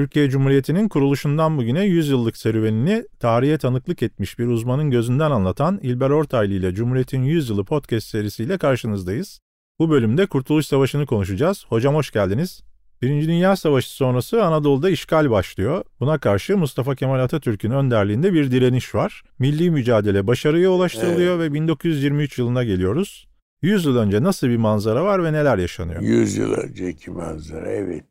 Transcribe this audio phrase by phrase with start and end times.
[0.00, 6.10] Türkiye Cumhuriyeti'nin kuruluşundan bugüne 100 yıllık serüvenini tarihe tanıklık etmiş bir uzmanın gözünden anlatan İlber
[6.10, 9.40] Ortaylı ile Cumhuriyet'in 100 yılı podcast serisiyle karşınızdayız.
[9.78, 11.64] Bu bölümde Kurtuluş Savaşı'nı konuşacağız.
[11.68, 12.62] Hocam hoş geldiniz.
[13.02, 15.84] Birinci Dünya Savaşı sonrası Anadolu'da işgal başlıyor.
[16.00, 19.22] Buna karşı Mustafa Kemal Atatürk'ün önderliğinde bir direniş var.
[19.38, 21.50] Milli mücadele başarıya ulaştırılıyor evet.
[21.50, 23.28] ve 1923 yılına geliyoruz.
[23.62, 26.02] 100 yıl önce nasıl bir manzara var ve neler yaşanıyor?
[26.02, 28.04] 100 yıl önceki manzara evet.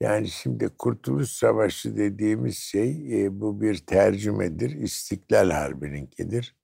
[0.00, 4.70] Yani şimdi Kurtuluş Savaşı dediğimiz şey e, bu bir tercümedir.
[4.70, 6.56] İstiklal Harbi'ninkidir.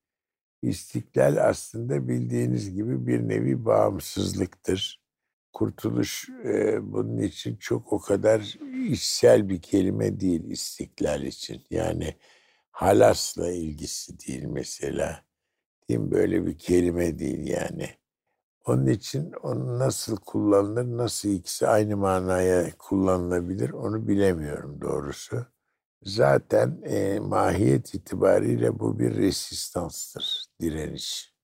[0.62, 5.04] İstiklal aslında bildiğiniz gibi bir nevi bağımsızlıktır.
[5.52, 8.58] Kurtuluş e, bunun için çok o kadar
[8.90, 11.62] içsel bir kelime değil istiklal için.
[11.70, 12.16] Yani
[12.70, 15.24] halasla ilgisi değil mesela.
[15.88, 16.10] Değil mi?
[16.10, 17.90] Böyle bir kelime değil yani.
[18.64, 25.46] Onun için onu nasıl kullanılır, nasıl ikisi aynı manaya kullanılabilir onu bilemiyorum doğrusu.
[26.02, 31.34] Zaten e, mahiyet itibariyle bu bir resistanstır, direniş.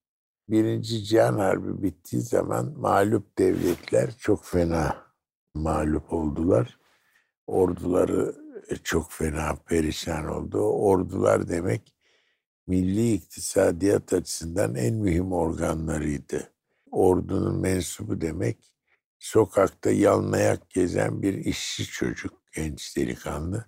[0.49, 4.97] Birinci Cihan Harbi bittiği zaman mağlup devletler çok fena
[5.55, 6.79] mağlup oldular.
[7.47, 8.35] Orduları
[8.69, 10.59] e, çok fena perişan oldu.
[10.59, 11.95] ordular demek
[12.67, 16.50] milli iktisadiyat açısından en mühim organlarıydı
[16.93, 18.73] ordunun mensubu demek
[19.19, 23.65] sokakta yalnayak gezen bir işçi çocuk, genç delikanlı.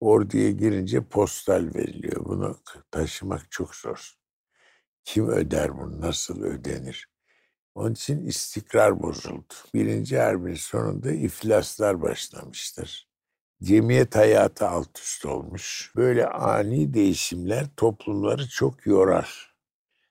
[0.00, 2.24] Orduya girince postal veriliyor.
[2.24, 2.60] Bunu
[2.90, 4.14] taşımak çok zor.
[5.04, 6.00] Kim öder bunu?
[6.00, 7.10] Nasıl ödenir?
[7.74, 9.54] Onun için istikrar bozuldu.
[9.74, 13.08] Birinci harbin sonunda iflaslar başlamıştır.
[13.62, 15.92] Cemiyet hayatı alt üst olmuş.
[15.96, 19.49] Böyle ani değişimler toplumları çok yorar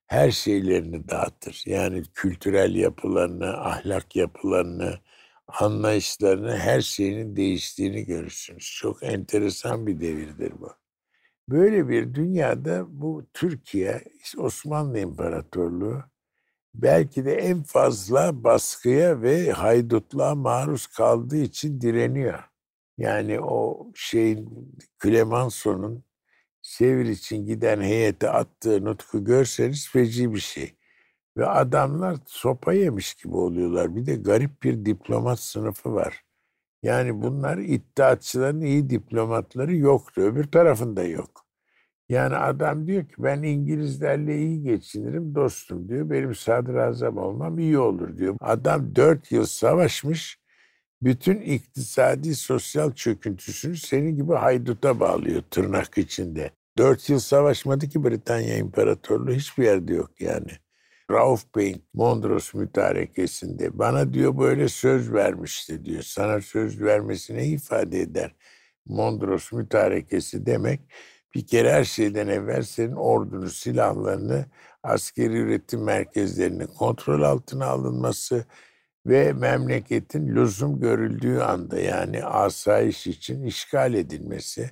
[0.09, 1.63] her şeylerini dağıtır.
[1.65, 4.99] Yani kültürel yapılarını, ahlak yapılarını,
[5.47, 8.75] anlayışlarını, her şeyinin değiştiğini görürsünüz.
[8.79, 10.73] Çok enteresan bir devirdir bu.
[11.49, 14.03] Böyle bir dünyada bu Türkiye,
[14.37, 16.03] Osmanlı İmparatorluğu
[16.75, 22.39] belki de en fazla baskıya ve haydutluğa maruz kaldığı için direniyor.
[22.97, 26.03] Yani o şeyin Clemenceau'nun
[26.69, 30.75] Sevir için giden heyete attığı nutku görseniz feci bir şey.
[31.37, 33.95] Ve adamlar sopa yemiş gibi oluyorlar.
[33.95, 36.23] Bir de garip bir diplomat sınıfı var.
[36.83, 40.21] Yani bunlar iddiatçıların iyi diplomatları yoktu.
[40.21, 41.45] Öbür tarafında yok.
[42.09, 46.09] Yani adam diyor ki ben İngilizlerle iyi geçinirim dostum diyor.
[46.09, 48.37] Benim sadrazam olmam iyi olur diyor.
[48.41, 50.39] Adam dört yıl savaşmış.
[51.01, 56.58] Bütün iktisadi sosyal çöküntüsünü senin gibi hayduta bağlıyor tırnak içinde.
[56.79, 60.51] Dört yıl savaşmadı ki Britanya İmparatorluğu hiçbir yerde yok yani.
[61.11, 66.01] Rauf Bey'in Mondros mütarekesinde bana diyor böyle söz vermişti diyor.
[66.01, 68.35] Sana söz vermesine ifade eder.
[68.85, 70.79] Mondros mütarekesi demek
[71.35, 74.45] bir kere her şeyden evvel senin ordunu, silahlarını,
[74.83, 78.45] askeri üretim merkezlerini kontrol altına alınması
[79.05, 84.71] ve memleketin lüzum görüldüğü anda yani asayiş için işgal edilmesi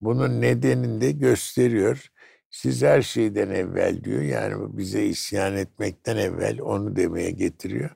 [0.00, 2.10] bunun nedenini de gösteriyor.
[2.50, 4.22] Siz her şeyden evvel diyor.
[4.22, 7.90] Yani bize isyan etmekten evvel onu demeye getiriyor.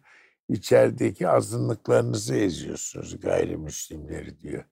[0.48, 4.64] İçerideki azınlıklarınızı eziyorsunuz gayrimüslimleri diyor.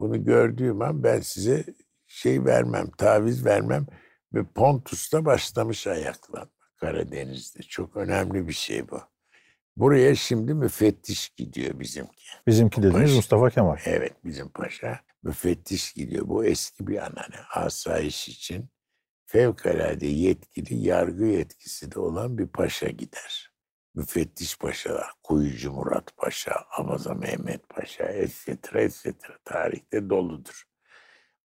[0.00, 1.64] Bunu gördüğüm an ben size
[2.06, 3.86] şey vermem, taviz vermem
[4.34, 7.62] ve Pontus'ta başlamış ayaklanma Karadeniz'de.
[7.62, 9.00] Çok önemli bir şey bu.
[9.76, 12.24] Buraya şimdi müfettiş gidiyor bizimki.
[12.46, 13.16] Bizimki dediğiniz.
[13.16, 13.76] Mustafa Kemal.
[13.84, 16.28] Evet bizim paşa müfettiş gidiyor.
[16.28, 17.40] Bu eski bir anane.
[17.54, 18.68] Asayiş için
[19.26, 23.52] fevkalade yetkili yargı yetkisi de olan bir paşa gider.
[23.94, 28.48] Müfettiş paşalar, Kuyucu Murat Paşa, Amaza Mehmet Paşa, etc.
[28.74, 29.06] etc.
[29.44, 30.64] tarihte doludur.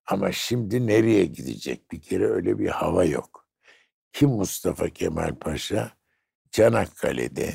[0.06, 1.92] Ama şimdi nereye gidecek?
[1.92, 3.48] Bir kere öyle bir hava yok.
[4.14, 5.98] Kim Mustafa Kemal Paşa?
[6.52, 7.54] Çanakkale'de,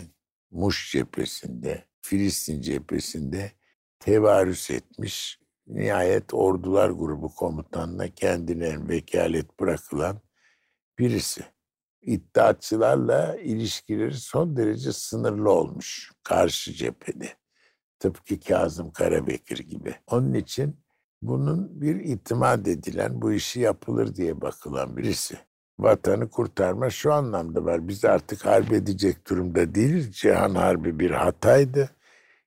[0.50, 3.52] Muş cephesinde, Filistin cephesinde
[3.98, 10.20] tevarüs etmiş, nihayet ordular grubu komutanına kendine vekalet bırakılan
[10.98, 11.44] birisi.
[12.02, 17.28] İddiatçılarla ilişkileri son derece sınırlı olmuş karşı cephede.
[17.98, 19.94] Tıpkı Kazım Karabekir gibi.
[20.06, 20.76] Onun için
[21.22, 25.38] bunun bir itimat edilen, bu işi yapılır diye bakılan birisi.
[25.78, 27.88] Vatanı kurtarma şu anlamda var.
[27.88, 30.16] Biz artık harp edecek durumda değiliz.
[30.16, 31.90] Cihan Harbi bir hataydı.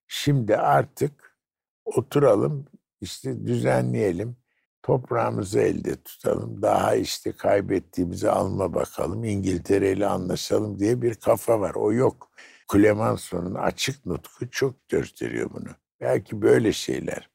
[0.07, 1.37] Şimdi artık
[1.85, 2.65] oturalım,
[3.01, 4.37] işte düzenleyelim.
[4.83, 6.61] Toprağımızı elde tutalım.
[6.61, 9.23] Daha işte kaybettiğimizi alma bakalım.
[9.23, 11.75] İngiltere ile anlaşalım diye bir kafa var.
[11.75, 12.31] O yok.
[12.71, 15.69] Clemenceau'nun açık nutku çok gösteriyor bunu.
[16.01, 17.29] Belki böyle şeyler.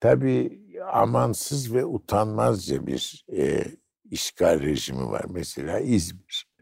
[0.00, 0.62] Tabii
[0.92, 3.64] amansız ve utanmazca bir e,
[4.10, 5.24] işgal rejimi var.
[5.30, 6.52] Mesela İzmir.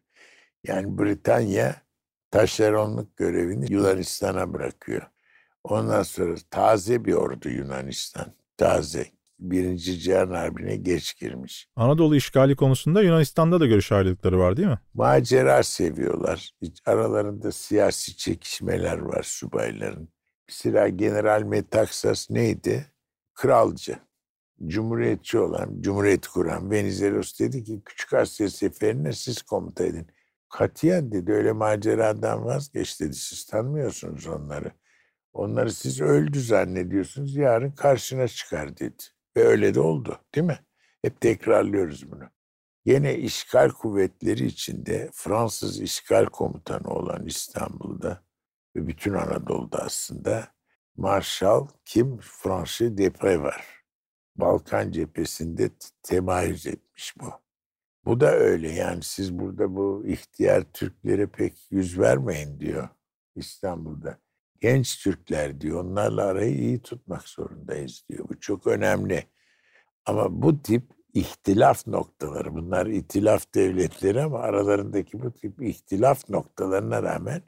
[0.65, 1.83] Yani Britanya
[2.31, 5.03] taşeronluk görevini Yunanistan'a bırakıyor.
[5.65, 8.35] Ondan sonra taze bir ordu Yunanistan.
[8.57, 9.07] Taze.
[9.39, 11.69] Birinci Cihan Harbi'ne geç girmiş.
[11.77, 14.79] Anadolu işgali konusunda Yunanistan'da da görüş ayrılıkları var değil mi?
[14.95, 16.51] Macera seviyorlar.
[16.87, 20.09] Aralarında siyasi çekişmeler var subayların.
[20.49, 22.87] Mesela General Metaxas neydi?
[23.35, 23.99] Kralcı.
[24.67, 30.07] Cumhuriyetçi olan, Cumhuriyet kuran Venizelos dedi ki Küçük Asya seferine siz komuta edin.
[30.49, 33.15] Katiyen dedi öyle maceradan vazgeç dedi.
[33.15, 34.73] Siz tanımıyorsunuz onları.
[35.33, 37.37] Onları siz öldü zannediyorsunuz.
[37.37, 39.03] Yarın karşına çıkar dedi.
[39.37, 40.59] Ve öyle de oldu değil mi?
[41.03, 42.25] Hep tekrarlıyoruz bunu.
[42.85, 48.25] Yine işgal kuvvetleri içinde Fransız işgal komutanı olan İstanbul'da
[48.77, 50.49] ve bütün Anadolu'da aslında
[50.97, 52.19] Marshal kim?
[52.19, 53.85] Franche Depre var.
[54.37, 55.71] Balkan cephesinde
[56.03, 57.33] temayüz etmiş bu.
[58.05, 62.89] Bu da öyle yani siz burada bu ihtiyar Türklere pek yüz vermeyin diyor
[63.37, 64.19] İstanbul'da.
[64.61, 68.29] Genç Türkler diyor onlarla arayı iyi tutmak zorundayız diyor.
[68.29, 69.25] Bu çok önemli.
[70.07, 77.43] Ama bu tip ihtilaf noktaları bunlar itilaf devletleri ama aralarındaki bu tip ihtilaf noktalarına rağmen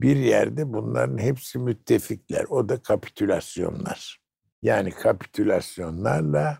[0.00, 2.44] bir yerde bunların hepsi müttefikler.
[2.44, 4.20] O da kapitülasyonlar.
[4.62, 6.58] Yani kapitülasyonlarla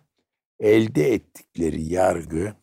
[0.61, 2.55] elde ettikleri yargı,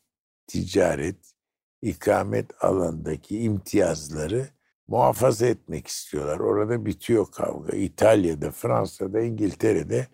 [0.47, 1.33] ticaret,
[1.81, 4.54] ikamet alandaki imtiyazları
[4.87, 6.39] muhafaza etmek istiyorlar.
[6.39, 7.77] Orada bitiyor kavga.
[7.77, 10.07] İtalya'da, Fransa'da, İngiltere'de,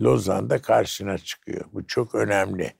[0.00, 1.64] Lozan'da karşına çıkıyor.
[1.72, 2.72] Bu çok önemli.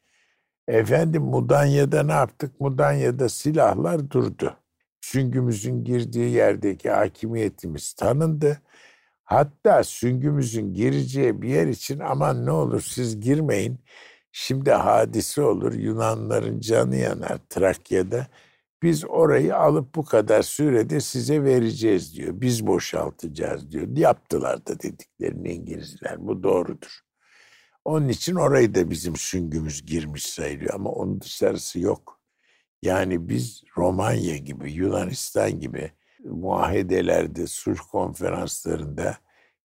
[0.68, 2.60] Efendim Mudanya'da ne yaptık?
[2.60, 4.56] Mudanya'da silahlar durdu.
[5.00, 8.62] Süngümüzün girdiği yerdeki hakimiyetimiz tanındı.
[9.24, 13.78] Hatta süngümüzün gireceği bir yer için aman ne olur siz girmeyin.
[14.32, 18.26] Şimdi hadise olur Yunanların canı yanar Trakya'da.
[18.82, 22.40] Biz orayı alıp bu kadar sürede size vereceğiz diyor.
[22.40, 23.96] Biz boşaltacağız diyor.
[23.96, 26.26] Yaptılar da dediklerini İngilizler.
[26.26, 27.00] Bu doğrudur.
[27.84, 32.20] Onun için orayı da bizim süngümüz girmiş sayılıyor ama onun dışarısı yok.
[32.82, 35.92] Yani biz Romanya gibi, Yunanistan gibi
[36.25, 39.16] muahedelerde, sulh konferanslarında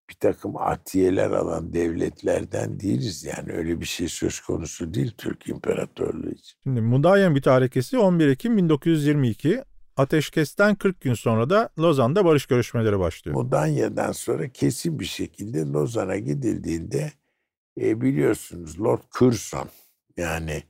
[0.09, 3.23] bir takım atiyeler alan devletlerden değiliz.
[3.23, 6.57] Yani öyle bir şey söz konusu değil Türk İmparatorluğu için.
[6.63, 9.63] Şimdi Mudanya mütarekesi 11 Ekim 1922.
[9.97, 13.37] Ateşkesten 40 gün sonra da Lozan'da barış görüşmeleri başlıyor.
[13.37, 17.11] Mudanya'dan sonra kesin bir şekilde Lozan'a gidildiğinde
[17.81, 19.69] e, biliyorsunuz Lord Curzon
[20.17, 20.63] yani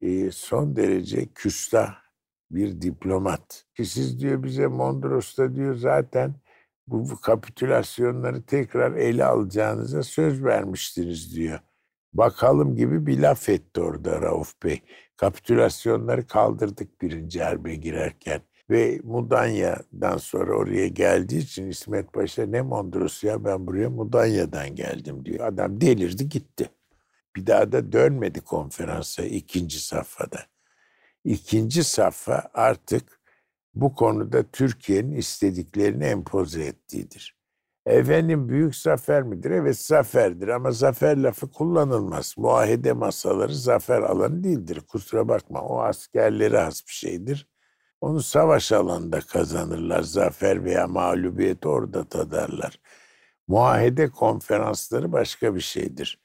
[0.00, 1.94] e, son derece küstah
[2.50, 3.64] bir diplomat.
[3.76, 6.34] Ki siz diyor bize Mondros'ta diyor zaten
[6.90, 11.58] bu kapitülasyonları tekrar ele alacağınıza söz vermiştiniz diyor.
[12.12, 14.82] Bakalım gibi bir laf etti orada Rauf Bey.
[15.16, 18.40] Kapitülasyonları kaldırdık birinci harbe girerken.
[18.70, 25.24] Ve Mudanya'dan sonra oraya geldiği için İsmet Paşa ne Mondros ya ben buraya Mudanya'dan geldim
[25.24, 25.46] diyor.
[25.46, 26.70] Adam delirdi gitti.
[27.36, 30.38] Bir daha da dönmedi konferansa ikinci safhada.
[31.24, 33.17] İkinci safha artık
[33.74, 37.38] bu konuda Türkiye'nin istediklerini empoze ettiğidir.
[37.86, 39.50] Efendim büyük zafer midir?
[39.50, 42.34] Evet zaferdir ama zafer lafı kullanılmaz.
[42.38, 44.80] Muahede masaları zafer alanı değildir.
[44.88, 47.48] Kusura bakma o askerlere has bir şeydir.
[48.00, 50.02] Onu savaş alanında kazanırlar.
[50.02, 52.80] Zafer veya mağlubiyet orada tadarlar.
[53.48, 56.20] Muahede konferansları başka bir şeydir.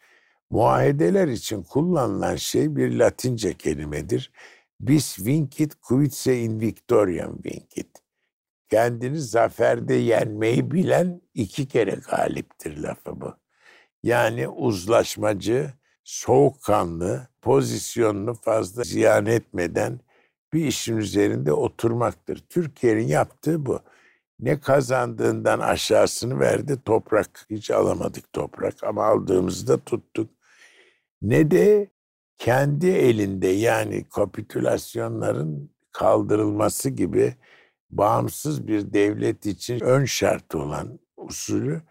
[0.50, 4.32] Muahedeler için kullanılan şey bir Latince kelimedir.
[4.80, 8.03] Bis vincit quidse in victoriam vincit.
[8.70, 13.34] Kendini zaferde yenmeyi bilen iki kere galiptir lafı bu.
[14.03, 20.00] Yani uzlaşmacı, soğukkanlı, pozisyonunu fazla ziyan etmeden
[20.53, 22.38] bir işin üzerinde oturmaktır.
[22.50, 23.80] Türkiye'nin yaptığı bu.
[24.39, 27.46] Ne kazandığından aşağısını verdi toprak.
[27.50, 30.30] Hiç alamadık toprak ama aldığımızda tuttuk.
[31.22, 31.92] Ne de
[32.43, 37.35] kendi elinde yani kapitülasyonların kaldırılması gibi
[37.89, 41.81] bağımsız bir devlet için ön şart olan usulü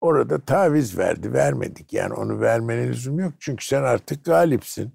[0.00, 1.32] orada taviz verdi.
[1.32, 4.92] Vermedik yani onu vermenin lüzum yok çünkü sen artık galipsin.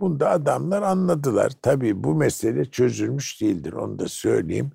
[0.00, 1.52] Bunu da adamlar anladılar.
[1.62, 4.72] Tabii bu mesele çözülmüş değildir onu da söyleyeyim.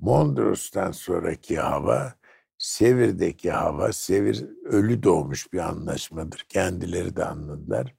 [0.00, 2.14] Mondros'tan sonraki hava
[2.58, 6.46] Sevir'deki hava, Sevir ölü doğmuş bir anlaşmadır.
[6.48, 7.94] Kendileri de anladılar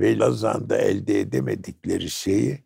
[0.00, 2.64] ve Lozan'da elde edemedikleri şeyi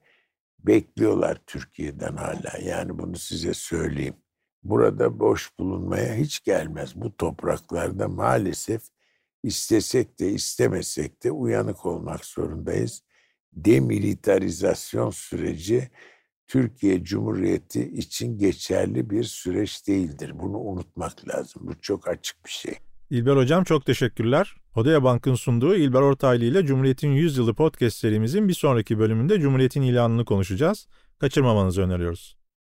[0.58, 2.58] bekliyorlar Türkiye'den hala.
[2.64, 4.16] Yani bunu size söyleyeyim.
[4.62, 6.92] Burada boş bulunmaya hiç gelmez.
[6.96, 8.82] Bu topraklarda maalesef
[9.42, 13.02] istesek de istemesek de uyanık olmak zorundayız.
[13.52, 15.90] Demilitarizasyon süreci
[16.46, 20.38] Türkiye Cumhuriyeti için geçerli bir süreç değildir.
[20.38, 21.62] Bunu unutmak lazım.
[21.66, 22.74] Bu çok açık bir şey.
[23.14, 24.54] İlber Hocam çok teşekkürler.
[24.74, 29.82] Odaya Bank'ın sunduğu İlber Ortaylı ile Cumhuriyet'in 100 Yılı podcast serimizin bir sonraki bölümünde Cumhuriyet'in
[29.82, 30.86] ilanını konuşacağız.
[31.18, 32.36] Kaçırmamanızı öneriyoruz.